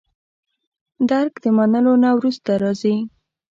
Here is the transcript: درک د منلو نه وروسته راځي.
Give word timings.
درک 1.09 1.33
د 1.43 1.45
منلو 1.57 1.93
نه 2.03 2.09
وروسته 2.17 2.51
راځي. 2.63 2.95